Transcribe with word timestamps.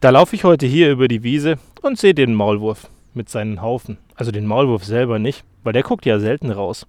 Da 0.00 0.08
laufe 0.08 0.34
ich 0.34 0.44
heute 0.44 0.64
hier 0.64 0.90
über 0.90 1.08
die 1.08 1.22
Wiese 1.22 1.58
und 1.82 1.98
sehe 1.98 2.14
den 2.14 2.34
Maulwurf 2.34 2.88
mit 3.12 3.28
seinen 3.28 3.60
Haufen. 3.60 3.98
Also 4.14 4.30
den 4.32 4.46
Maulwurf 4.46 4.82
selber 4.82 5.18
nicht, 5.18 5.44
weil 5.62 5.74
der 5.74 5.82
guckt 5.82 6.06
ja 6.06 6.18
selten 6.18 6.50
raus. 6.50 6.86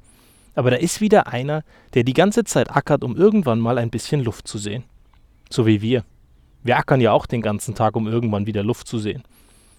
Aber 0.56 0.72
da 0.72 0.78
ist 0.78 1.02
wieder 1.02 1.28
einer, 1.28 1.66
der 1.94 2.06
die 2.06 2.14
ganze 2.14 2.46
Zeit 2.46 2.74
ackert, 2.74 3.04
um 3.04 3.18
irgendwann 3.18 3.60
mal 3.60 3.78
ein 3.80 3.90
bisschen 3.90 4.24
Luft 4.24 4.48
zu 4.48 4.58
sehen. 4.58 4.86
So 5.50 5.66
wie 5.66 5.82
wir. 5.82 6.06
Wir 6.64 6.78
ackern 6.78 7.02
ja 7.02 7.12
auch 7.12 7.26
den 7.26 7.42
ganzen 7.42 7.76
Tag, 7.76 7.98
um 7.98 8.08
irgendwann 8.08 8.46
wieder 8.46 8.64
Luft 8.64 8.88
zu 8.88 8.98
sehen. 8.98 9.24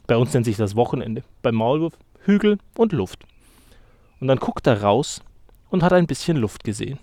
Bei 0.07 0.19
uns 0.19 0.35
nennt 0.35 0.45
sich 0.45 0.59
das 0.59 0.77
Wochenende. 0.77 1.23
Beim 1.41 1.55
Maulwurf 1.55 1.95
Hügel 2.27 2.59
und 2.77 2.93
Luft. 2.93 3.25
Und 4.21 4.29
dann 4.29 4.41
guckt 4.41 4.67
er 4.67 4.83
raus 4.83 5.23
und 5.71 5.83
hat 5.83 5.95
ein 5.95 6.07
bisschen 6.07 6.37
Luft 6.37 6.65
gesehen. 6.65 6.99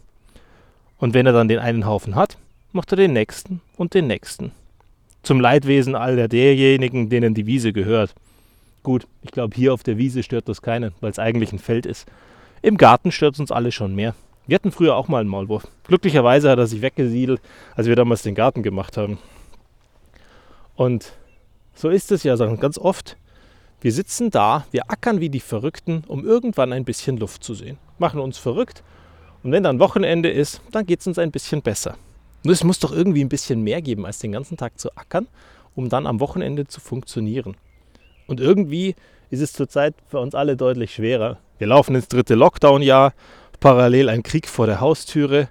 Und 0.99 1.15
wenn 1.15 1.25
er 1.25 1.33
dann 1.33 1.47
den 1.47 1.57
einen 1.57 1.87
Haufen 1.87 2.13
hat, 2.13 2.37
macht 2.71 2.91
er 2.93 2.97
den 2.97 3.13
nächsten 3.13 3.61
und 3.77 3.95
den 3.95 4.05
nächsten. 4.05 4.51
Zum 5.23 5.39
Leidwesen 5.39 5.95
aller 5.95 6.27
derjenigen, 6.27 7.09
denen 7.09 7.33
die 7.33 7.45
Wiese 7.45 7.73
gehört. 7.73 8.15
Gut, 8.83 9.07
ich 9.21 9.31
glaube, 9.31 9.55
hier 9.55 9.73
auf 9.73 9.83
der 9.83 9.97
Wiese 9.97 10.23
stört 10.23 10.47
das 10.47 10.61
keinen, 10.61 10.93
weil 11.01 11.11
es 11.11 11.19
eigentlich 11.19 11.51
ein 11.51 11.59
Feld 11.59 11.85
ist. 11.85 12.07
Im 12.61 12.77
Garten 12.77 13.11
stört 13.11 13.33
es 13.33 13.39
uns 13.39 13.51
alle 13.51 13.71
schon 13.71 13.95
mehr. 13.95 14.15
Wir 14.47 14.55
hatten 14.55 14.71
früher 14.71 14.95
auch 14.95 15.07
mal 15.07 15.19
einen 15.19 15.29
Maulwurf. 15.29 15.67
Glücklicherweise 15.83 16.49
hat 16.49 16.57
er 16.57 16.67
sich 16.67 16.81
weggesiedelt, 16.81 17.41
als 17.75 17.87
wir 17.87 17.95
damals 17.95 18.23
den 18.23 18.35
Garten 18.35 18.63
gemacht 18.63 18.97
haben. 18.97 19.19
Und 20.75 21.13
so 21.75 21.89
ist 21.89 22.11
es 22.11 22.23
ja 22.23 22.35
ganz 22.35 22.77
oft. 22.77 23.17
Wir 23.81 23.91
sitzen 23.91 24.31
da, 24.31 24.65
wir 24.71 24.89
ackern 24.89 25.21
wie 25.21 25.29
die 25.29 25.39
Verrückten, 25.39 26.03
um 26.07 26.25
irgendwann 26.25 26.73
ein 26.73 26.83
bisschen 26.83 27.17
Luft 27.17 27.43
zu 27.43 27.53
sehen. 27.53 27.77
Machen 27.97 28.19
uns 28.19 28.37
verrückt. 28.37 28.83
Und 29.43 29.51
wenn 29.51 29.63
dann 29.63 29.79
Wochenende 29.79 30.29
ist, 30.29 30.61
dann 30.71 30.85
geht 30.85 31.01
es 31.01 31.07
uns 31.07 31.19
ein 31.19 31.31
bisschen 31.31 31.61
besser. 31.61 31.95
Nur 32.43 32.53
es 32.53 32.63
muss 32.63 32.79
doch 32.79 32.91
irgendwie 32.91 33.23
ein 33.23 33.29
bisschen 33.29 33.61
mehr 33.61 33.81
geben, 33.81 34.05
als 34.05 34.19
den 34.19 34.31
ganzen 34.31 34.57
Tag 34.57 34.79
zu 34.79 34.95
ackern, 34.95 35.27
um 35.75 35.89
dann 35.89 36.07
am 36.07 36.19
Wochenende 36.19 36.67
zu 36.67 36.79
funktionieren. 36.79 37.57
Und 38.27 38.39
irgendwie 38.39 38.95
ist 39.29 39.41
es 39.41 39.53
zurzeit 39.53 39.95
für 40.07 40.19
uns 40.19 40.35
alle 40.35 40.55
deutlich 40.55 40.93
schwerer. 40.93 41.37
Wir 41.57 41.67
laufen 41.67 41.95
ins 41.95 42.07
dritte 42.07 42.35
Lockdown-Jahr, 42.35 43.13
parallel 43.59 44.09
ein 44.09 44.23
Krieg 44.23 44.47
vor 44.47 44.65
der 44.67 44.79
Haustüre. 44.79 45.49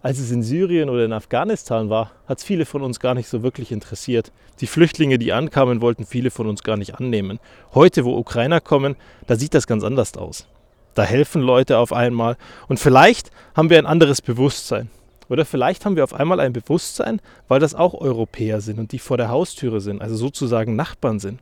Als 0.00 0.20
es 0.20 0.30
in 0.30 0.44
Syrien 0.44 0.90
oder 0.90 1.04
in 1.04 1.12
Afghanistan 1.12 1.90
war, 1.90 2.12
hat 2.26 2.38
es 2.38 2.44
viele 2.44 2.64
von 2.64 2.82
uns 2.82 3.00
gar 3.00 3.14
nicht 3.14 3.28
so 3.28 3.42
wirklich 3.42 3.72
interessiert. 3.72 4.30
Die 4.60 4.68
Flüchtlinge, 4.68 5.18
die 5.18 5.32
ankamen, 5.32 5.80
wollten 5.80 6.06
viele 6.06 6.30
von 6.30 6.46
uns 6.46 6.62
gar 6.62 6.76
nicht 6.76 6.94
annehmen. 6.94 7.40
Heute, 7.74 8.04
wo 8.04 8.16
Ukrainer 8.16 8.60
kommen, 8.60 8.94
da 9.26 9.34
sieht 9.34 9.54
das 9.54 9.66
ganz 9.66 9.82
anders 9.82 10.16
aus. 10.16 10.46
Da 10.94 11.02
helfen 11.02 11.42
Leute 11.42 11.78
auf 11.78 11.92
einmal 11.92 12.36
und 12.68 12.78
vielleicht 12.78 13.30
haben 13.54 13.70
wir 13.70 13.78
ein 13.78 13.86
anderes 13.86 14.22
Bewusstsein. 14.22 14.90
Oder 15.28 15.44
vielleicht 15.44 15.84
haben 15.84 15.96
wir 15.96 16.04
auf 16.04 16.14
einmal 16.14 16.40
ein 16.40 16.52
Bewusstsein, 16.52 17.20
weil 17.48 17.60
das 17.60 17.74
auch 17.74 17.94
Europäer 17.94 18.60
sind 18.60 18.78
und 18.78 18.92
die 18.92 18.98
vor 18.98 19.16
der 19.16 19.28
Haustüre 19.28 19.80
sind, 19.80 20.00
also 20.00 20.16
sozusagen 20.16 20.76
Nachbarn 20.76 21.18
sind. 21.18 21.40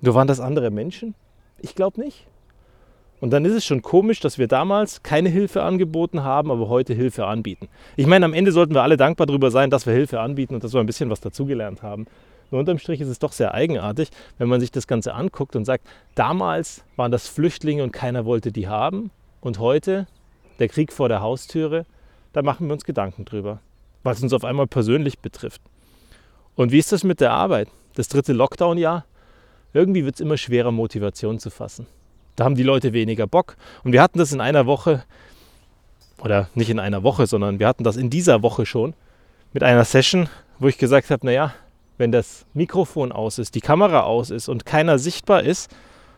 Nur 0.00 0.14
waren 0.14 0.28
das 0.28 0.40
andere 0.40 0.70
Menschen? 0.70 1.14
Ich 1.60 1.74
glaube 1.74 2.00
nicht. 2.00 2.26
Und 3.20 3.30
dann 3.30 3.44
ist 3.44 3.52
es 3.52 3.64
schon 3.64 3.82
komisch, 3.82 4.20
dass 4.20 4.38
wir 4.38 4.46
damals 4.46 5.02
keine 5.02 5.28
Hilfe 5.28 5.62
angeboten 5.62 6.22
haben, 6.22 6.52
aber 6.52 6.68
heute 6.68 6.94
Hilfe 6.94 7.26
anbieten. 7.26 7.68
Ich 7.96 8.06
meine, 8.06 8.24
am 8.24 8.32
Ende 8.32 8.52
sollten 8.52 8.74
wir 8.74 8.82
alle 8.82 8.96
dankbar 8.96 9.26
darüber 9.26 9.50
sein, 9.50 9.70
dass 9.70 9.86
wir 9.86 9.92
Hilfe 9.92 10.20
anbieten 10.20 10.54
und 10.54 10.62
dass 10.62 10.72
wir 10.72 10.80
ein 10.80 10.86
bisschen 10.86 11.10
was 11.10 11.20
dazugelernt 11.20 11.82
haben. 11.82 12.06
Nur 12.50 12.60
unterm 12.60 12.78
Strich 12.78 13.00
ist 13.00 13.08
es 13.08 13.18
doch 13.18 13.32
sehr 13.32 13.52
eigenartig, 13.54 14.10
wenn 14.38 14.48
man 14.48 14.60
sich 14.60 14.70
das 14.70 14.86
Ganze 14.86 15.14
anguckt 15.14 15.56
und 15.56 15.64
sagt, 15.64 15.86
damals 16.14 16.84
waren 16.96 17.10
das 17.10 17.28
Flüchtlinge 17.28 17.82
und 17.82 17.92
keiner 17.92 18.24
wollte 18.24 18.52
die 18.52 18.68
haben. 18.68 19.10
Und 19.40 19.58
heute, 19.58 20.06
der 20.60 20.68
Krieg 20.68 20.92
vor 20.92 21.08
der 21.08 21.20
Haustüre, 21.20 21.84
da 22.38 22.42
machen 22.42 22.68
wir 22.68 22.72
uns 22.74 22.84
Gedanken 22.84 23.24
drüber, 23.24 23.58
weil 24.04 24.14
es 24.14 24.22
uns 24.22 24.32
auf 24.32 24.44
einmal 24.44 24.68
persönlich 24.68 25.18
betrifft. 25.18 25.60
Und 26.54 26.70
wie 26.70 26.78
ist 26.78 26.92
das 26.92 27.02
mit 27.02 27.20
der 27.20 27.32
Arbeit? 27.32 27.66
Das 27.96 28.06
dritte 28.06 28.32
Lockdown-Jahr? 28.32 29.06
Irgendwie 29.72 30.04
wird 30.04 30.14
es 30.14 30.20
immer 30.20 30.36
schwerer, 30.36 30.70
Motivation 30.70 31.40
zu 31.40 31.50
fassen. 31.50 31.88
Da 32.36 32.44
haben 32.44 32.54
die 32.54 32.62
Leute 32.62 32.92
weniger 32.92 33.26
Bock. 33.26 33.56
Und 33.82 33.90
wir 33.90 34.00
hatten 34.00 34.20
das 34.20 34.30
in 34.30 34.40
einer 34.40 34.66
Woche, 34.66 35.02
oder 36.22 36.48
nicht 36.54 36.70
in 36.70 36.78
einer 36.78 37.02
Woche, 37.02 37.26
sondern 37.26 37.58
wir 37.58 37.66
hatten 37.66 37.82
das 37.82 37.96
in 37.96 38.08
dieser 38.08 38.40
Woche 38.40 38.66
schon 38.66 38.94
mit 39.52 39.64
einer 39.64 39.84
Session, 39.84 40.28
wo 40.60 40.68
ich 40.68 40.78
gesagt 40.78 41.10
habe, 41.10 41.26
naja, 41.26 41.52
wenn 41.96 42.12
das 42.12 42.46
Mikrofon 42.54 43.10
aus 43.10 43.40
ist, 43.40 43.56
die 43.56 43.60
Kamera 43.60 44.02
aus 44.02 44.30
ist 44.30 44.48
und 44.48 44.64
keiner 44.64 45.00
sichtbar 45.00 45.42
ist, 45.42 45.74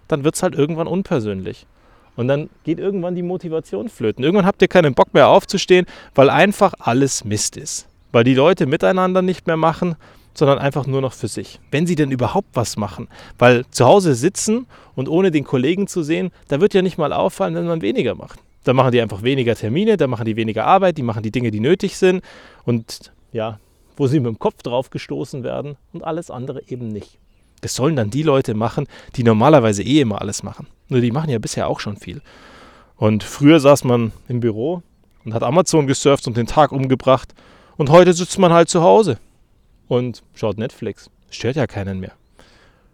dann 0.07 0.23
wird 0.23 0.35
es 0.35 0.43
halt 0.43 0.55
irgendwann 0.55 0.87
unpersönlich. 0.87 1.67
Und 2.17 2.29
dann 2.29 2.51
geht 2.65 2.79
irgendwann 2.79 3.15
die 3.15 3.23
Motivation 3.23 3.89
flöten. 3.89 4.25
Irgendwann 4.25 4.47
habt 4.47 4.63
ihr 4.63 4.69
keinen 4.69 4.95
Bock 4.95 5.15
mehr 5.15 5.29
aufzustehen, 5.29 5.87
weil 6.15 6.31
einfach 6.31 6.75
alles 6.79 7.25
Mist 7.25 7.57
ist. 7.57 7.87
Weil 8.13 8.25
die 8.25 8.35
Leute 8.35 8.67
miteinander 8.67 9.23
nicht 9.23 9.47
mehr 9.47 9.57
machen, 9.57 9.97
sondern 10.35 10.59
einfach 10.59 10.87
nur 10.87 11.01
noch 11.01 11.13
für 11.13 11.29
sich. 11.29 11.61
Wenn 11.71 11.87
sie 11.87 11.95
denn 11.95 12.11
überhaupt 12.11 12.49
was 12.55 12.77
machen. 12.77 13.09
Weil 13.39 13.65
zu 13.71 13.87
Hause 13.87 14.15
sitzen 14.15 14.67
und 14.95 15.09
ohne 15.09 15.31
den 15.31 15.45
Kollegen 15.45 15.87
zu 15.87 16.03
sehen, 16.03 16.31
da 16.49 16.61
wird 16.61 16.75
ja 16.75 16.83
nicht 16.83 16.99
mal 16.99 17.13
auffallen, 17.13 17.55
wenn 17.55 17.67
man 17.67 17.83
weniger 17.83 18.15
macht. 18.15 18.41
Da 18.65 18.75
machen 18.75 18.93
die 18.93 19.01
einfach 19.01 19.23
weniger 19.23 19.55
Termine, 19.55 19.97
da 19.97 20.07
machen 20.07 20.27
die 20.27 20.37
weniger 20.37 20.67
Arbeit, 20.67 20.99
die 20.99 21.03
machen 21.03 21.23
die 21.23 21.31
Dinge, 21.31 21.51
die 21.51 21.61
nötig 21.61 21.97
sind 21.97 22.23
und 22.65 23.13
ja, 23.33 23.59
wo 23.97 24.07
sie 24.07 24.21
mit 24.21 24.29
dem 24.29 24.39
Kopf 24.39 24.63
drauf 24.63 24.91
gestoßen 24.91 25.45
werden 25.45 25.77
und 25.93 26.05
alles 26.05 26.31
andere 26.31 26.63
eben 26.69 26.89
nicht. 26.89 27.19
Das 27.63 27.75
sollen 27.75 27.97
dann 27.97 28.11
die 28.11 28.23
Leute 28.23 28.55
machen, 28.55 28.87
die 29.17 29.23
normalerweise 29.23 29.83
eh 29.83 30.01
immer 30.01 30.21
alles 30.21 30.43
machen. 30.43 30.67
Nur 30.91 31.01
die 31.01 31.13
machen 31.13 31.31
ja 31.31 31.39
bisher 31.39 31.69
auch 31.69 31.81
schon 31.81 31.97
viel. 31.97 32.21
Und 32.97 33.23
früher 33.23 33.61
saß 33.61 33.85
man 33.85 34.13
im 34.29 34.41
Büro 34.41 34.83
und 35.25 35.33
hat 35.33 35.43
Amazon 35.43 35.87
gesurft 35.87 36.27
und 36.27 36.37
den 36.37 36.47
Tag 36.47 36.73
umgebracht. 36.73 37.33
Und 37.79 37.89
heute 37.89 38.13
sitzt 38.13 38.39
man 38.39 38.53
halt 38.53 38.69
zu 38.69 38.83
Hause 38.83 39.19
und 39.89 40.23
schaut 40.35 40.59
Netflix. 40.59 41.09
Stört 41.31 41.57
ja 41.57 41.67
keinen 41.67 42.01
mehr. 42.01 42.13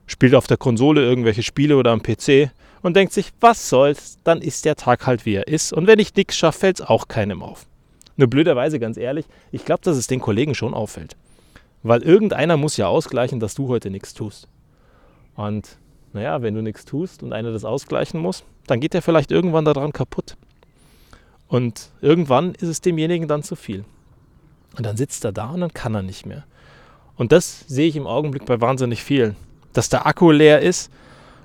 Spielt 0.07 0.35
auf 0.35 0.47
der 0.47 0.59
Konsole 0.59 1.03
irgendwelche 1.03 1.43
Spiele 1.43 1.77
oder 1.77 1.91
am 1.91 2.03
PC 2.03 2.53
und 2.83 2.95
denkt 2.95 3.13
sich, 3.13 3.33
was 3.41 3.69
soll's, 3.69 4.19
dann 4.23 4.41
ist 4.43 4.65
der 4.65 4.77
Tag 4.77 5.07
halt 5.07 5.27
wie 5.27 5.35
er 5.35 5.49
ist. 5.49 5.73
Und 5.73 5.87
wenn 5.89 5.99
ich 5.99 6.15
nichts 6.15 6.37
schaffe, 6.37 6.61
fällt 6.61 6.81
es 6.81 6.87
auch 6.87 7.09
keinem 7.09 7.43
auf. 7.43 7.67
Nur 8.17 8.29
blöderweise, 8.29 8.79
ganz 8.79 8.97
ehrlich, 8.97 9.27
ich 9.51 9.65
glaube, 9.65 9.83
dass 9.83 9.97
es 9.97 10.07
den 10.07 10.21
Kollegen 10.21 10.55
schon 10.55 10.75
auffällt. 10.75 11.17
Weil 11.83 12.03
irgendeiner 12.03 12.57
muss 12.57 12.77
ja 12.77 12.87
ausgleichen, 12.87 13.41
dass 13.41 13.55
du 13.55 13.69
heute 13.69 13.91
nichts 13.91 14.15
tust. 14.15 14.49
Und 15.35 15.79
naja, 16.17 16.43
wenn 16.43 16.55
du 16.55 16.63
nichts 16.63 16.85
tust 16.85 17.23
und 17.23 17.33
einer 17.33 17.53
das 17.53 17.65
ausgleichen 17.65 18.19
muss, 18.21 18.43
dann 18.67 18.81
geht 18.81 18.95
er 18.95 19.03
vielleicht 19.03 19.31
irgendwann 19.31 19.65
daran 19.65 19.93
kaputt. 19.93 20.37
Und 21.47 21.91
irgendwann 22.01 22.55
ist 22.55 22.69
es 22.69 22.81
demjenigen 22.81 23.29
dann 23.29 23.43
zu 23.43 23.55
viel. 23.55 23.85
Und 24.77 24.85
dann 24.85 24.97
sitzt 24.97 25.25
er 25.25 25.33
da 25.33 25.51
und 25.51 25.61
dann 25.61 25.75
kann 25.75 25.95
er 25.95 26.03
nicht 26.03 26.27
mehr. 26.27 26.45
Und 27.17 27.33
das 27.33 27.65
sehe 27.69 27.87
ich 27.87 27.97
im 27.97 28.07
Augenblick 28.07 28.47
bei 28.47 28.61
wahnsinnig 28.61 29.03
vielen. 29.05 29.37
Dass 29.75 29.89
der 29.89 30.07
Akku 30.07 30.31
leer 30.31 30.61
ist 30.61 30.91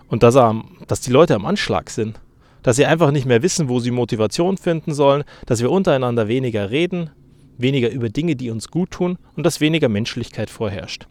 und 0.07 0.23
dass, 0.23 0.35
er, 0.35 0.63
dass 0.87 1.01
die 1.01 1.11
Leute 1.11 1.35
am 1.35 1.45
Anschlag 1.45 1.89
sind. 1.89 2.19
Dass 2.63 2.77
sie 2.77 2.85
einfach 2.85 3.11
nicht 3.11 3.25
mehr 3.25 3.43
wissen, 3.43 3.67
wo 3.67 3.79
sie 3.79 3.91
Motivation 3.91 4.57
finden 4.57 4.93
sollen, 4.93 5.23
dass 5.45 5.61
wir 5.61 5.69
untereinander 5.69 6.27
weniger 6.29 6.71
reden, 6.71 7.09
weniger 7.57 7.89
über 7.89 8.09
Dinge, 8.09 8.37
die 8.37 8.49
uns 8.51 8.69
gut 8.69 8.91
tun 8.91 9.17
und 9.35 9.45
dass 9.45 9.59
weniger 9.59 9.89
Menschlichkeit 9.89 10.49
vorherrscht. 10.49 11.07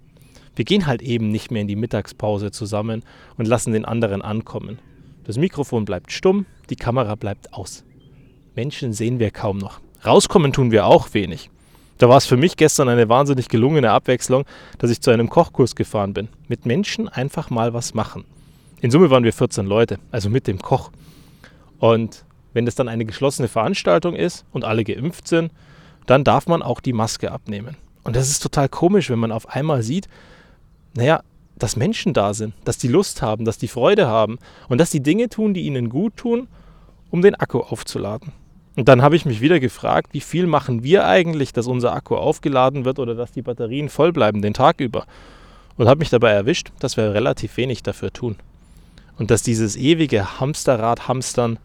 Wir 0.57 0.65
gehen 0.65 0.87
halt 0.87 1.03
eben 1.03 1.31
nicht 1.31 1.51
mehr 1.51 1.63
in 1.63 1.69
die 1.69 1.77
Mittagspause 1.77 2.51
zusammen 2.51 3.03
und 3.37 3.47
lassen 3.47 3.73
den 3.73 3.85
anderen 3.85 4.23
ankommen. 4.23 4.79
Das 5.25 5.39
Mikrofon 5.39 5.85
bleibt 5.85 6.13
stumm, 6.13 6.47
die 6.71 6.77
Kamera 6.77 7.15
bleibt 7.15 7.55
aus. 7.55 7.85
Menschen 8.57 8.93
sehen 8.93 9.19
wir 9.19 9.31
kaum 9.31 9.59
noch. 9.59 9.81
Rauskommen 10.05 10.53
tun 10.53 10.71
wir 10.71 10.87
auch 10.87 11.15
wenig. 11.15 11.51
Da 11.99 12.09
war 12.09 12.17
es 12.17 12.27
für 12.27 12.39
mich 12.39 12.57
gestern 12.57 12.89
eine 12.89 13.09
wahnsinnig 13.09 13.49
gelungene 13.49 13.91
Abwechslung, 13.91 14.45
dass 14.79 14.91
ich 14.91 15.03
zu 15.03 15.11
einem 15.11 15.29
Kochkurs 15.29 15.77
gefahren 15.77 16.15
bin. 16.15 16.29
Mit 16.49 16.65
Menschen 16.65 17.09
einfach 17.09 17.51
mal 17.51 17.75
was 17.75 17.93
machen. 17.93 18.25
In 18.81 18.91
Summe 18.91 19.11
waren 19.11 19.25
wir 19.25 19.35
14 19.35 19.67
Leute, 19.67 19.99
also 20.11 20.31
mit 20.31 20.47
dem 20.47 20.59
Koch. 20.59 20.91
Und 21.79 22.25
wenn 22.55 22.65
das 22.65 22.75
dann 22.75 22.89
eine 22.89 23.05
geschlossene 23.05 23.49
Veranstaltung 23.49 24.15
ist 24.15 24.47
und 24.53 24.65
alle 24.65 24.85
geimpft 24.85 25.29
sind, 25.29 25.53
dann 26.07 26.25
darf 26.25 26.47
man 26.47 26.63
auch 26.63 26.81
die 26.81 26.95
Maske 26.95 27.31
abnehmen. 27.31 27.77
Und 28.03 28.17
das 28.17 28.31
ist 28.31 28.43
total 28.43 28.69
komisch, 28.69 29.11
wenn 29.11 29.19
man 29.19 29.33
auf 29.33 29.51
einmal 29.51 29.83
sieht, 29.83 30.09
naja, 30.95 31.23
dass 31.59 31.77
Menschen 31.77 32.15
da 32.15 32.35
sind, 32.35 32.55
dass 32.65 32.79
die 32.79 32.89
Lust 32.89 33.23
haben, 33.23 33.45
dass 33.45 33.59
die 33.59 33.69
Freude 33.69 34.07
haben 34.07 34.39
und 34.69 34.79
dass 34.79 34.91
die 34.91 35.03
Dinge 35.03 35.29
tun, 35.29 35.55
die 35.55 35.63
ihnen 35.63 35.89
gut 35.89 36.17
tun, 36.17 36.49
um 37.11 37.23
den 37.23 37.35
Akku 37.35 37.61
aufzuladen. 37.61 38.33
Und 38.77 38.89
dann 38.89 39.03
habe 39.03 39.17
ich 39.17 39.27
mich 39.27 39.41
wieder 39.41 39.61
gefragt, 39.61 40.15
wie 40.15 40.21
viel 40.21 40.47
machen 40.47 40.83
wir 40.83 41.07
eigentlich, 41.07 41.53
dass 41.53 41.67
unser 41.67 41.93
Akku 41.93 42.17
aufgeladen 42.17 42.85
wird 42.85 42.99
oder 42.99 43.15
dass 43.15 43.33
die 43.33 43.43
Batterien 43.43 43.89
voll 43.89 44.13
bleiben 44.13 44.43
den 44.43 44.55
Tag 44.55 44.81
über. 44.81 45.05
Und 45.77 45.89
habe 45.89 45.99
mich 45.99 46.11
dabei 46.11 46.31
erwischt, 46.31 46.71
dass 46.79 46.97
wir 46.97 47.13
relativ 47.13 47.57
wenig 47.57 47.83
dafür 47.83 48.13
tun. 48.13 48.37
Und 49.19 49.31
dass 49.31 49.43
dieses 49.43 49.77
ewige 49.77 50.41
Hamsterrad 50.41 51.09
hamstern 51.09 51.59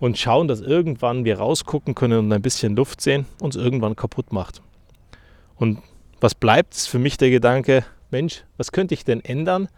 und 0.00 0.18
schauen, 0.18 0.48
dass 0.48 0.60
irgendwann 0.60 1.24
wir 1.24 1.38
rausgucken 1.38 1.94
können 1.94 2.18
und 2.18 2.32
ein 2.32 2.42
bisschen 2.42 2.74
Luft 2.74 3.00
sehen, 3.00 3.26
uns 3.40 3.54
irgendwann 3.54 3.96
kaputt 3.96 4.32
macht. 4.32 4.60
Und 5.56 5.78
was 6.20 6.34
bleibt, 6.34 6.74
ist 6.74 6.88
für 6.88 6.98
mich 6.98 7.16
der 7.16 7.30
Gedanke, 7.30 7.84
Mensch, 8.10 8.44
was 8.56 8.72
könnte 8.72 8.94
ich 8.94 9.04
denn 9.04 9.24
ändern, 9.24 9.68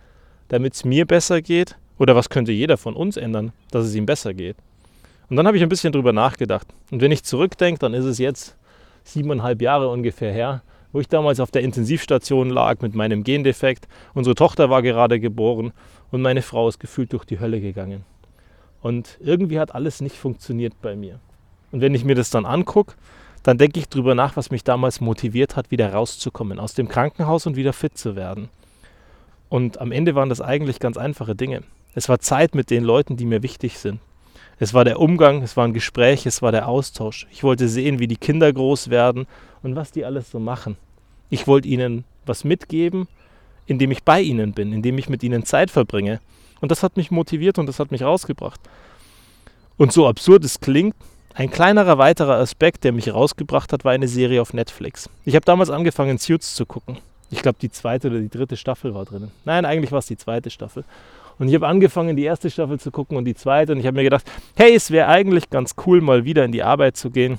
damit 0.49 0.75
es 0.75 0.84
mir 0.84 1.06
besser 1.06 1.43
geht? 1.43 1.76
Oder 1.99 2.14
was 2.14 2.28
könnte 2.28 2.52
jeder 2.52 2.76
von 2.76 2.94
uns 2.94 3.17
ändern, 3.17 3.52
dass 3.70 3.87
es 3.87 3.94
ihm 3.94 4.06
besser 4.06 4.34
geht? 4.34 4.56
Und 5.28 5.37
dann 5.37 5.46
habe 5.46 5.56
ich 5.56 5.62
ein 5.62 5.69
bisschen 5.69 5.93
drüber 5.93 6.12
nachgedacht. 6.12 6.69
Und 6.90 7.00
wenn 7.00 7.12
ich 7.12 7.25
zurückdenke, 7.25 7.78
dann 7.78 7.94
ist 7.94 8.05
es 8.05 8.19
jetzt 8.19 8.56
siebeneinhalb 9.05 9.62
Jahre 9.62 9.88
ungefähr 9.88 10.32
her, 10.32 10.62
wo 10.93 11.00
ich 11.00 11.08
damals 11.08 11.40
auf 11.40 11.50
der 11.50 11.62
Intensivstation 11.62 12.50
lag 12.50 12.81
mit 12.81 12.94
meinem 12.94 13.25
Gendefekt. 13.25 13.88
Unsere 14.14 14.34
Tochter 14.34 14.70
war 14.70 14.82
gerade 14.82 15.19
geboren 15.19 15.73
und 16.11 16.23
meine 16.23 16.43
Frau 16.43 16.69
ist 16.69 16.78
gefühlt 16.78 17.12
durch 17.12 17.25
die 17.25 17.40
Hölle 17.40 17.61
gegangen. 17.61 18.05
Und 18.82 19.19
irgendwie 19.20 19.58
hat 19.58 19.75
alles 19.75 20.00
nicht 20.00 20.17
funktioniert 20.17 20.75
bei 20.81 20.94
mir. 20.94 21.19
Und 21.73 21.81
wenn 21.81 21.94
ich 21.94 22.05
mir 22.05 22.14
das 22.14 22.31
dann 22.31 22.46
angucke, 22.46 22.94
dann 23.46 23.58
denke 23.58 23.78
ich 23.78 23.88
drüber 23.88 24.16
nach, 24.16 24.37
was 24.37 24.50
mich 24.50 24.64
damals 24.64 25.00
motiviert 25.00 25.54
hat, 25.54 25.70
wieder 25.70 25.93
rauszukommen 25.93 26.58
aus 26.58 26.75
dem 26.75 26.88
Krankenhaus 26.88 27.46
und 27.46 27.54
wieder 27.54 27.72
fit 27.72 27.96
zu 27.96 28.16
werden. 28.16 28.48
Und 29.48 29.81
am 29.81 29.93
Ende 29.93 30.16
waren 30.16 30.28
das 30.28 30.40
eigentlich 30.40 30.81
ganz 30.81 30.96
einfache 30.96 31.37
Dinge. 31.37 31.62
Es 31.94 32.08
war 32.08 32.19
Zeit 32.19 32.56
mit 32.56 32.70
den 32.70 32.82
Leuten, 32.82 33.16
die 33.16 33.25
mir 33.25 33.44
wichtig 33.44 33.78
sind. 33.78 34.00
Es 34.58 34.75
war 34.75 34.84
der 34.84 34.98
Umgang, 34.98 35.43
es 35.43 35.56
war 35.56 35.64
ein 35.64 35.75
Gespräch, 35.75 36.26
es 36.26 36.43
war 36.43 36.50
der 36.50 36.66
Austausch. 36.66 37.28
Ich 37.31 37.44
wollte 37.44 37.69
sehen, 37.69 38.00
wie 38.00 38.08
die 38.08 38.16
Kinder 38.16 38.52
groß 38.52 38.90
werden 38.90 39.28
und 39.62 39.76
was 39.76 39.92
die 39.92 40.04
alles 40.04 40.28
so 40.28 40.40
machen. 40.40 40.76
Ich 41.31 41.46
wollte 41.46 41.69
ihnen 41.69 42.02
was 42.25 42.42
mitgeben, 42.42 43.06
indem 43.66 43.92
ich 43.92 44.02
bei 44.02 44.20
ihnen 44.20 44.54
bin, 44.54 44.72
indem 44.72 44.99
ich 44.99 45.08
mit 45.08 45.22
ihnen 45.22 45.44
Zeit 45.44 45.70
verbringe. 45.70 46.20
Und 46.60 46.72
das 46.72 46.82
hat 46.82 46.96
mich 46.96 47.12
motiviert 47.12 47.60
und 47.60 47.66
das 47.66 47.78
hat 47.78 47.92
mich 47.92 48.02
rausgebracht. 48.02 48.60
Und 49.76 49.92
so 49.92 50.08
absurd 50.08 50.44
es 50.44 50.58
klingt, 50.58 50.96
ein 51.37 51.50
kleinerer 51.50 51.99
weiterer 51.99 52.37
Aspekt, 52.37 52.83
der 52.85 52.93
mich 52.93 53.12
rausgebracht 53.12 53.71
hat, 53.73 53.85
war 53.85 53.93
eine 53.93 54.09
Serie 54.09 54.41
auf 54.41 54.55
Netflix. 54.55 55.11
Ich 55.27 55.35
habe 55.35 55.44
damals 55.44 55.69
angefangen, 55.69 56.17
Suits 56.17 56.55
zu 56.55 56.65
gucken. 56.65 56.97
Ich 57.31 57.43
glaube, 57.43 57.59
die 57.61 57.71
zweite 57.71 58.09
oder 58.09 58.21
die 58.21 58.31
dritte 58.31 58.56
Staffel 58.56 58.94
war 58.94 59.05
drin. 59.05 59.31
Nein, 59.44 59.67
eigentlich 59.67 59.93
war 59.93 59.99
es 59.99 60.06
die 60.06 60.17
zweite 60.17 60.49
Staffel. 60.49 60.85
Und 61.38 61.49
ich 61.49 61.55
habe 61.55 61.67
angefangen, 61.67 62.17
die 62.17 62.25
erste 62.25 62.50
Staffel 62.50 62.81
zu 62.81 62.91
gucken 62.91 63.19
und 63.19 63.27
die 63.27 63.35
zweite. 63.35 63.73
Und 63.73 63.81
ich 63.81 63.87
habe 63.87 63.97
mir 63.97 64.05
gedacht, 64.05 64.25
hey, 64.56 64.75
es 64.75 64.91
wäre 64.91 65.09
eigentlich 65.09 65.50
ganz 65.50 65.75
cool, 65.87 66.00
mal 66.00 66.25
wieder 66.25 66.43
in 66.43 66.53
die 66.53 66.62
Arbeit 66.62 66.97
zu 66.97 67.11
gehen, 67.11 67.38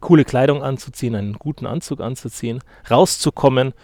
coole 0.00 0.24
Kleidung 0.24 0.64
anzuziehen, 0.64 1.14
einen 1.14 1.34
guten 1.34 1.66
Anzug 1.66 2.00
anzuziehen, 2.00 2.64
rauszukommen 2.90 3.74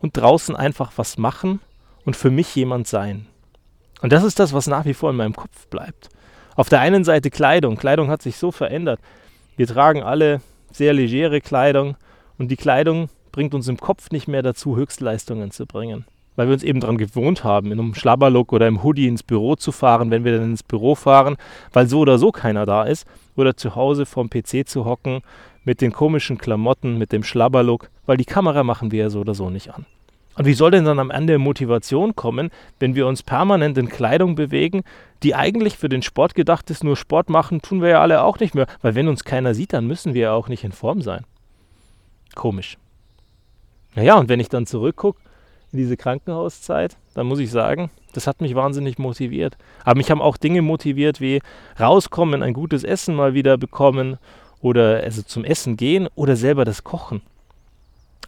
und 0.00 0.14
draußen 0.18 0.54
einfach 0.54 0.92
was 0.96 1.16
machen 1.16 1.60
und 2.04 2.16
für 2.16 2.30
mich 2.30 2.54
jemand 2.54 2.86
sein. 2.86 3.26
Und 4.02 4.12
das 4.12 4.24
ist 4.24 4.38
das, 4.38 4.52
was 4.52 4.66
nach 4.66 4.84
wie 4.84 4.94
vor 4.94 5.08
in 5.08 5.16
meinem 5.16 5.36
Kopf 5.36 5.68
bleibt. 5.68 6.10
Auf 6.54 6.68
der 6.68 6.80
einen 6.80 7.04
Seite 7.04 7.30
Kleidung. 7.30 7.76
Kleidung 7.76 8.08
hat 8.08 8.22
sich 8.22 8.36
so 8.36 8.50
verändert. 8.50 9.00
Wir 9.56 9.66
tragen 9.66 10.02
alle 10.02 10.42
sehr 10.70 10.92
legere 10.92 11.40
Kleidung 11.40 11.96
und 12.38 12.50
die 12.50 12.56
Kleidung 12.56 13.08
bringt 13.30 13.54
uns 13.54 13.68
im 13.68 13.78
Kopf 13.78 14.10
nicht 14.10 14.28
mehr 14.28 14.42
dazu, 14.42 14.76
Höchstleistungen 14.76 15.50
zu 15.50 15.66
bringen. 15.66 16.04
Weil 16.36 16.48
wir 16.48 16.54
uns 16.54 16.62
eben 16.62 16.80
daran 16.80 16.98
gewohnt 16.98 17.44
haben, 17.44 17.72
in 17.72 17.78
einem 17.78 17.94
Schlabberlook 17.94 18.52
oder 18.52 18.66
im 18.66 18.82
Hoodie 18.82 19.08
ins 19.08 19.22
Büro 19.22 19.56
zu 19.56 19.72
fahren, 19.72 20.10
wenn 20.10 20.24
wir 20.24 20.38
dann 20.38 20.50
ins 20.50 20.62
Büro 20.62 20.94
fahren, 20.94 21.36
weil 21.72 21.86
so 21.86 22.00
oder 22.00 22.18
so 22.18 22.32
keiner 22.32 22.66
da 22.66 22.84
ist. 22.84 23.06
Oder 23.36 23.56
zu 23.56 23.74
Hause 23.74 24.06
vorm 24.06 24.28
PC 24.28 24.66
zu 24.66 24.84
hocken 24.84 25.22
mit 25.64 25.80
den 25.80 25.92
komischen 25.92 26.38
Klamotten, 26.38 26.98
mit 26.98 27.12
dem 27.12 27.22
Schlabberlook, 27.22 27.88
weil 28.06 28.16
die 28.16 28.24
Kamera 28.24 28.62
machen 28.62 28.92
wir 28.92 29.04
ja 29.04 29.10
so 29.10 29.20
oder 29.20 29.34
so 29.34 29.48
nicht 29.48 29.72
an. 29.72 29.86
Und 30.36 30.46
wie 30.46 30.54
soll 30.54 30.70
denn 30.70 30.84
dann 30.84 30.98
am 30.98 31.10
Ende 31.10 31.38
Motivation 31.38 32.16
kommen, 32.16 32.50
wenn 32.78 32.94
wir 32.94 33.06
uns 33.06 33.22
permanent 33.22 33.76
in 33.76 33.88
Kleidung 33.88 34.34
bewegen, 34.34 34.82
die 35.22 35.34
eigentlich 35.34 35.76
für 35.76 35.88
den 35.88 36.02
Sport 36.02 36.34
gedacht 36.34 36.70
ist, 36.70 36.84
nur 36.84 36.96
Sport 36.96 37.28
machen 37.28 37.60
tun 37.60 37.82
wir 37.82 37.90
ja 37.90 38.00
alle 38.00 38.22
auch 38.22 38.38
nicht 38.38 38.54
mehr, 38.54 38.66
weil 38.80 38.94
wenn 38.94 39.08
uns 39.08 39.24
keiner 39.24 39.54
sieht, 39.54 39.72
dann 39.72 39.86
müssen 39.86 40.14
wir 40.14 40.22
ja 40.22 40.32
auch 40.32 40.48
nicht 40.48 40.64
in 40.64 40.72
Form 40.72 41.02
sein. 41.02 41.24
Komisch. 42.34 42.78
Naja, 43.94 44.18
und 44.18 44.30
wenn 44.30 44.40
ich 44.40 44.48
dann 44.48 44.66
zurückgucke 44.66 45.20
in 45.70 45.78
diese 45.78 45.98
Krankenhauszeit, 45.98 46.96
dann 47.14 47.26
muss 47.26 47.38
ich 47.38 47.50
sagen, 47.50 47.90
das 48.14 48.26
hat 48.26 48.40
mich 48.40 48.54
wahnsinnig 48.54 48.98
motiviert. 48.98 49.58
Aber 49.84 49.98
mich 49.98 50.10
haben 50.10 50.22
auch 50.22 50.38
Dinge 50.38 50.62
motiviert 50.62 51.20
wie 51.20 51.40
rauskommen, 51.78 52.42
ein 52.42 52.54
gutes 52.54 52.84
Essen 52.84 53.14
mal 53.14 53.34
wieder 53.34 53.58
bekommen 53.58 54.18
oder 54.62 55.00
also 55.02 55.22
zum 55.22 55.44
Essen 55.44 55.76
gehen 55.76 56.08
oder 56.14 56.36
selber 56.36 56.64
das 56.64 56.84
Kochen. 56.84 57.20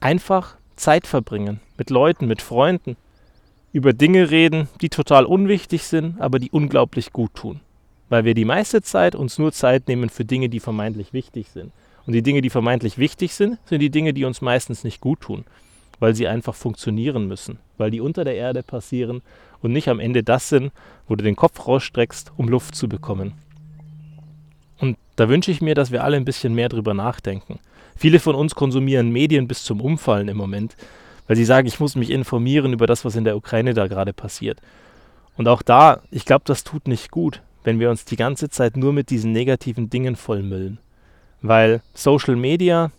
Einfach 0.00 0.56
Zeit 0.76 1.06
verbringen 1.06 1.60
mit 1.76 1.90
Leuten, 1.90 2.26
mit 2.26 2.42
Freunden, 2.42 2.96
über 3.72 3.92
Dinge 3.92 4.30
reden, 4.30 4.68
die 4.80 4.88
total 4.88 5.24
unwichtig 5.24 5.82
sind, 5.82 6.20
aber 6.20 6.38
die 6.38 6.50
unglaublich 6.50 7.12
gut 7.12 7.34
tun. 7.34 7.60
Weil 8.08 8.24
wir 8.24 8.34
die 8.34 8.44
meiste 8.44 8.82
Zeit 8.82 9.16
uns 9.16 9.38
nur 9.38 9.52
Zeit 9.52 9.88
nehmen 9.88 10.10
für 10.10 10.24
Dinge, 10.24 10.48
die 10.48 10.60
vermeintlich 10.60 11.12
wichtig 11.12 11.48
sind. 11.48 11.72
Und 12.06 12.12
die 12.12 12.22
Dinge, 12.22 12.40
die 12.40 12.50
vermeintlich 12.50 12.98
wichtig 12.98 13.34
sind, 13.34 13.58
sind 13.64 13.80
die 13.80 13.90
Dinge, 13.90 14.12
die 14.12 14.24
uns 14.24 14.40
meistens 14.40 14.84
nicht 14.84 15.00
gut 15.00 15.22
tun, 15.22 15.44
weil 15.98 16.14
sie 16.14 16.28
einfach 16.28 16.54
funktionieren 16.54 17.26
müssen, 17.26 17.58
weil 17.76 17.90
die 17.90 18.00
unter 18.00 18.24
der 18.24 18.36
Erde 18.36 18.62
passieren 18.62 19.22
und 19.60 19.72
nicht 19.72 19.88
am 19.88 20.00
Ende 20.00 20.22
das 20.22 20.48
sind, 20.48 20.70
wo 21.08 21.16
du 21.16 21.24
den 21.24 21.36
Kopf 21.36 21.66
rausstreckst, 21.66 22.32
um 22.36 22.48
Luft 22.48 22.74
zu 22.74 22.88
bekommen. 22.88 23.32
Und 24.78 24.98
da 25.16 25.28
wünsche 25.28 25.50
ich 25.50 25.60
mir, 25.60 25.74
dass 25.74 25.90
wir 25.90 26.04
alle 26.04 26.16
ein 26.16 26.24
bisschen 26.24 26.54
mehr 26.54 26.68
drüber 26.68 26.94
nachdenken. 26.94 27.58
Viele 27.96 28.20
von 28.20 28.34
uns 28.34 28.54
konsumieren 28.54 29.10
Medien 29.10 29.48
bis 29.48 29.64
zum 29.64 29.80
Umfallen 29.80 30.28
im 30.28 30.36
Moment, 30.36 30.76
weil 31.26 31.36
sie 31.36 31.44
sagen, 31.44 31.66
ich 31.66 31.80
muss 31.80 31.96
mich 31.96 32.10
informieren 32.10 32.72
über 32.72 32.86
das, 32.86 33.04
was 33.04 33.16
in 33.16 33.24
der 33.24 33.36
Ukraine 33.36 33.74
da 33.74 33.86
gerade 33.86 34.12
passiert. 34.12 34.60
Und 35.36 35.48
auch 35.48 35.62
da, 35.62 36.00
ich 36.10 36.24
glaube, 36.24 36.44
das 36.46 36.64
tut 36.64 36.86
nicht 36.86 37.10
gut, 37.10 37.42
wenn 37.64 37.80
wir 37.80 37.90
uns 37.90 38.04
die 38.04 38.16
ganze 38.16 38.48
Zeit 38.48 38.76
nur 38.76 38.92
mit 38.92 39.10
diesen 39.10 39.32
negativen 39.32 39.90
Dingen 39.90 40.16
vollmüllen. 40.16 40.78
Weil 41.42 41.82
Social 41.94 42.36
Media, 42.36 42.90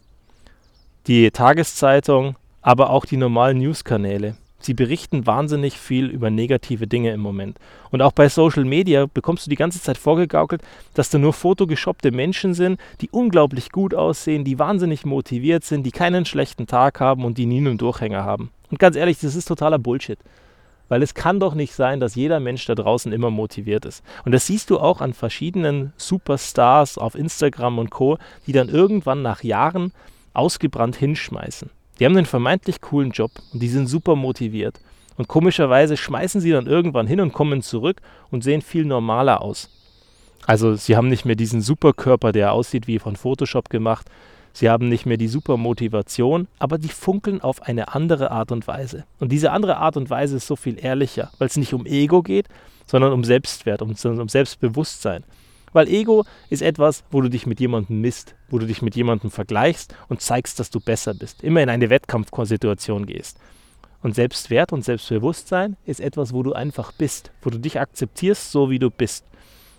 die 1.07 1.31
Tageszeitung, 1.31 2.35
aber 2.61 2.89
auch 2.89 3.05
die 3.05 3.17
normalen 3.17 3.59
Newskanäle, 3.59 4.35
sie 4.65 4.73
berichten 4.73 5.25
wahnsinnig 5.25 5.77
viel 5.77 6.07
über 6.07 6.29
negative 6.29 6.87
Dinge 6.87 7.11
im 7.11 7.21
Moment. 7.21 7.57
Und 7.91 8.01
auch 8.01 8.11
bei 8.11 8.27
Social 8.29 8.65
Media 8.65 9.05
bekommst 9.05 9.45
du 9.45 9.49
die 9.49 9.55
ganze 9.55 9.81
Zeit 9.81 9.97
vorgegaukelt, 9.97 10.61
dass 10.93 11.09
da 11.09 11.17
nur 11.17 11.33
fotogeshoppte 11.33 12.11
Menschen 12.11 12.53
sind, 12.53 12.79
die 13.01 13.09
unglaublich 13.09 13.71
gut 13.71 13.93
aussehen, 13.93 14.43
die 14.43 14.59
wahnsinnig 14.59 15.05
motiviert 15.05 15.63
sind, 15.63 15.83
die 15.83 15.91
keinen 15.91 16.25
schlechten 16.25 16.67
Tag 16.67 16.99
haben 16.99 17.23
und 17.23 17.37
die 17.37 17.45
nie 17.45 17.59
einen 17.59 17.77
Durchhänger 17.77 18.23
haben. 18.23 18.51
Und 18.69 18.79
ganz 18.79 18.95
ehrlich, 18.95 19.19
das 19.19 19.35
ist 19.35 19.45
totaler 19.45 19.79
Bullshit. 19.79 20.19
Weil 20.87 21.01
es 21.01 21.15
kann 21.15 21.39
doch 21.39 21.55
nicht 21.55 21.73
sein, 21.73 21.99
dass 21.99 22.15
jeder 22.15 22.39
Mensch 22.39 22.65
da 22.65 22.75
draußen 22.75 23.11
immer 23.11 23.31
motiviert 23.31 23.85
ist. 23.85 24.03
Und 24.23 24.33
das 24.33 24.45
siehst 24.45 24.69
du 24.69 24.79
auch 24.79 25.01
an 25.01 25.13
verschiedenen 25.13 25.93
Superstars 25.97 26.97
auf 26.97 27.15
Instagram 27.15 27.79
und 27.79 27.89
Co., 27.89 28.17
die 28.45 28.51
dann 28.51 28.69
irgendwann 28.69 29.21
nach 29.21 29.43
Jahren 29.43 29.93
ausgebrannt 30.33 30.95
hinschmeißen. 30.95 31.71
Die 31.99 32.05
haben 32.05 32.17
einen 32.17 32.25
vermeintlich 32.25 32.81
coolen 32.81 33.11
Job 33.11 33.31
und 33.53 33.61
die 33.61 33.69
sind 33.69 33.87
super 33.87 34.15
motiviert. 34.15 34.79
Und 35.17 35.27
komischerweise 35.27 35.95
schmeißen 35.95 36.41
sie 36.41 36.51
dann 36.51 36.67
irgendwann 36.67 37.07
hin 37.07 37.21
und 37.21 37.33
kommen 37.33 37.61
zurück 37.61 38.01
und 38.31 38.43
sehen 38.43 38.61
viel 38.61 38.85
normaler 38.85 39.41
aus. 39.41 39.69
Also 40.45 40.75
sie 40.75 40.95
haben 40.95 41.07
nicht 41.07 41.25
mehr 41.25 41.35
diesen 41.35 41.61
Superkörper, 41.61 42.31
der 42.31 42.51
aussieht 42.51 42.87
wie 42.87 42.99
von 42.99 43.15
Photoshop 43.15 43.69
gemacht. 43.69 44.07
Sie 44.53 44.69
haben 44.69 44.89
nicht 44.89 45.05
mehr 45.05 45.17
die 45.17 45.27
super 45.27 45.57
Motivation, 45.57 46.47
aber 46.59 46.77
die 46.77 46.89
funkeln 46.89 47.41
auf 47.41 47.63
eine 47.63 47.93
andere 47.93 48.31
Art 48.31 48.51
und 48.51 48.67
Weise. 48.67 49.05
Und 49.19 49.31
diese 49.31 49.51
andere 49.51 49.77
Art 49.77 49.97
und 49.97 50.09
Weise 50.09 50.37
ist 50.37 50.47
so 50.47 50.55
viel 50.55 50.77
ehrlicher, 50.83 51.31
weil 51.39 51.47
es 51.47 51.57
nicht 51.57 51.73
um 51.73 51.85
Ego 51.85 52.21
geht, 52.21 52.47
sondern 52.85 53.11
um 53.11 53.23
Selbstwert, 53.23 53.81
um, 53.81 53.95
um 54.03 54.29
Selbstbewusstsein. 54.29 55.23
Weil 55.75 55.89
Ego 55.89 56.23
ist 56.49 56.61
etwas, 56.61 57.03
wo 57.11 57.19
du 57.19 57.29
dich 57.29 57.45
mit 57.45 57.59
jemandem 57.59 57.99
misst, 57.99 58.33
wo 58.49 58.59
du 58.59 58.65
dich 58.65 58.81
mit 58.81 58.95
jemandem 58.95 59.29
vergleichst 59.29 59.93
und 60.07 60.21
zeigst, 60.21 60.57
dass 60.57 60.69
du 60.69 60.79
besser 60.79 61.13
bist. 61.13 61.43
Immer 61.43 61.63
in 61.63 61.69
eine 61.69 61.89
Wettkampfsituation 61.89 63.05
gehst. 63.05 63.37
Und 64.01 64.15
Selbstwert 64.15 64.71
und 64.71 64.85
Selbstbewusstsein 64.85 65.75
ist 65.85 65.99
etwas, 65.99 66.31
wo 66.31 66.43
du 66.43 66.53
einfach 66.53 66.93
bist, 66.93 67.31
wo 67.41 67.49
du 67.49 67.57
dich 67.57 67.77
akzeptierst, 67.77 68.53
so 68.53 68.69
wie 68.69 68.79
du 68.79 68.89
bist. 68.89 69.25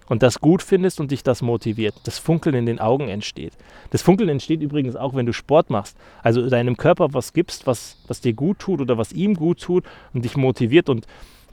Und 0.06 0.22
das 0.22 0.38
gut 0.38 0.62
findest 0.62 1.00
und 1.00 1.12
dich 1.12 1.22
das 1.22 1.40
motiviert. 1.40 1.94
Das 2.04 2.18
Funkeln 2.18 2.54
in 2.54 2.66
den 2.66 2.78
Augen 2.78 3.08
entsteht. 3.08 3.54
Das 3.88 4.02
Funkeln 4.02 4.28
entsteht 4.28 4.60
übrigens 4.60 4.96
auch, 4.96 5.14
wenn 5.14 5.24
du 5.24 5.32
Sport 5.32 5.70
machst. 5.70 5.96
Also 6.22 6.46
deinem 6.50 6.76
Körper 6.76 7.14
was 7.14 7.32
gibst, 7.32 7.66
was, 7.66 7.96
was 8.06 8.20
dir 8.20 8.34
gut 8.34 8.58
tut 8.58 8.82
oder 8.82 8.98
was 8.98 9.12
ihm 9.12 9.32
gut 9.32 9.62
tut 9.62 9.84
und 10.12 10.26
dich 10.26 10.36
motiviert 10.36 10.90
und 10.90 11.06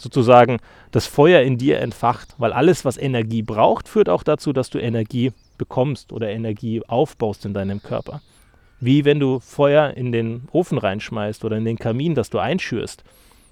sozusagen 0.03 0.59
das 0.91 1.07
Feuer 1.07 1.41
in 1.41 1.57
dir 1.57 1.79
entfacht, 1.79 2.35
weil 2.37 2.53
alles, 2.53 2.85
was 2.85 2.97
Energie 2.97 3.41
braucht, 3.41 3.87
führt 3.87 4.09
auch 4.09 4.23
dazu, 4.23 4.53
dass 4.53 4.69
du 4.69 4.79
Energie 4.79 5.31
bekommst 5.57 6.11
oder 6.11 6.29
Energie 6.29 6.81
aufbaust 6.87 7.45
in 7.45 7.53
deinem 7.53 7.81
Körper. 7.81 8.21
Wie 8.79 9.05
wenn 9.05 9.19
du 9.19 9.39
Feuer 9.39 9.91
in 9.91 10.11
den 10.11 10.47
Ofen 10.51 10.77
reinschmeißt 10.77 11.45
oder 11.45 11.57
in 11.57 11.65
den 11.65 11.79
Kamin, 11.79 12.15
das 12.15 12.29
du 12.29 12.37
einschürst. 12.37 13.03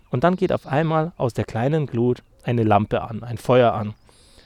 Und 0.10 0.24
dann 0.24 0.36
geht 0.36 0.52
auf 0.52 0.68
einmal 0.68 1.14
aus 1.18 1.34
der 1.34 1.46
kleinen 1.46 1.88
Glut 1.88 2.22
eine 2.44 2.64
Lampe 2.64 3.02
an, 3.02 3.24
ein 3.24 3.38
Feuer 3.38 3.74
an. 3.74 3.94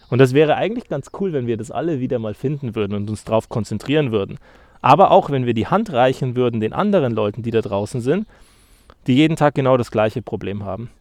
Und 0.09 0.19
das 0.19 0.33
wäre 0.33 0.55
eigentlich 0.55 0.87
ganz 0.87 1.09
cool, 1.19 1.33
wenn 1.33 1.47
wir 1.47 1.57
das 1.57 1.71
alle 1.71 1.99
wieder 1.99 2.19
mal 2.19 2.35
finden 2.35 2.75
würden 2.75 2.93
und 2.93 3.09
uns 3.09 3.23
darauf 3.23 3.49
konzentrieren 3.49 4.11
würden. 4.11 4.37
Aber 4.81 5.09
auch 5.09 5.31
wenn 5.31 5.47
wir 5.47 5.55
die 5.55 5.65
Hand 5.65 5.91
reichen 5.91 6.35
würden 6.35 6.59
den 6.59 6.73
anderen 6.73 7.13
Leuten, 7.13 7.41
die 7.41 7.49
da 7.49 7.61
draußen 7.61 8.01
sind, 8.01 8.27
die 9.07 9.15
jeden 9.15 9.35
Tag 9.35 9.55
genau 9.55 9.77
das 9.77 9.89
gleiche 9.89 10.21
Problem 10.21 10.63
haben. 10.63 10.91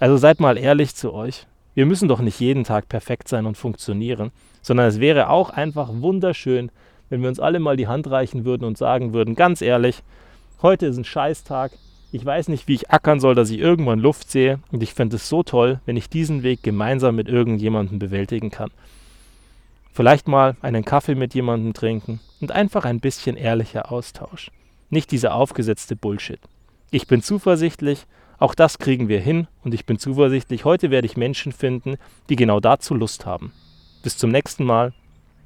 Also 0.00 0.16
seid 0.16 0.40
mal 0.40 0.58
ehrlich 0.58 0.94
zu 0.94 1.12
euch. 1.12 1.46
Wir 1.74 1.86
müssen 1.86 2.08
doch 2.08 2.20
nicht 2.20 2.40
jeden 2.40 2.64
Tag 2.64 2.88
perfekt 2.88 3.28
sein 3.28 3.46
und 3.46 3.56
funktionieren, 3.56 4.30
sondern 4.62 4.86
es 4.86 5.00
wäre 5.00 5.28
auch 5.28 5.50
einfach 5.50 5.90
wunderschön, 5.92 6.70
wenn 7.08 7.22
wir 7.22 7.28
uns 7.28 7.40
alle 7.40 7.60
mal 7.60 7.76
die 7.76 7.88
Hand 7.88 8.10
reichen 8.10 8.44
würden 8.44 8.64
und 8.64 8.78
sagen 8.78 9.12
würden, 9.12 9.34
ganz 9.34 9.60
ehrlich, 9.60 10.02
heute 10.62 10.86
ist 10.86 10.96
ein 10.96 11.04
Scheißtag. 11.04 11.72
Ich 12.12 12.24
weiß 12.24 12.48
nicht, 12.48 12.68
wie 12.68 12.74
ich 12.74 12.90
ackern 12.90 13.18
soll, 13.20 13.34
dass 13.34 13.50
ich 13.50 13.58
irgendwann 13.58 13.98
Luft 13.98 14.30
sehe 14.30 14.60
und 14.70 14.82
ich 14.82 14.94
fände 14.94 15.16
es 15.16 15.28
so 15.28 15.42
toll, 15.42 15.80
wenn 15.84 15.96
ich 15.96 16.08
diesen 16.08 16.42
Weg 16.42 16.62
gemeinsam 16.62 17.16
mit 17.16 17.28
irgendjemandem 17.28 17.98
bewältigen 17.98 18.50
kann. 18.50 18.70
Vielleicht 19.92 20.26
mal 20.28 20.56
einen 20.60 20.84
Kaffee 20.84 21.14
mit 21.14 21.34
jemandem 21.34 21.72
trinken 21.72 22.20
und 22.40 22.52
einfach 22.52 22.84
ein 22.84 23.00
bisschen 23.00 23.36
ehrlicher 23.36 23.92
Austausch. 23.92 24.50
nicht 24.90 25.10
dieser 25.10 25.34
aufgesetzte 25.34 25.96
Bullshit. 25.96 26.40
Ich 26.90 27.06
bin 27.06 27.22
zuversichtlich, 27.22 28.06
auch 28.44 28.54
das 28.54 28.78
kriegen 28.78 29.08
wir 29.08 29.20
hin 29.20 29.48
und 29.64 29.72
ich 29.72 29.86
bin 29.86 29.98
zuversichtlich, 29.98 30.66
heute 30.66 30.90
werde 30.90 31.06
ich 31.06 31.16
Menschen 31.16 31.50
finden, 31.50 31.96
die 32.28 32.36
genau 32.36 32.60
dazu 32.60 32.94
Lust 32.94 33.24
haben. 33.24 33.52
Bis 34.02 34.18
zum 34.18 34.30
nächsten 34.30 34.64
Mal, 34.64 34.92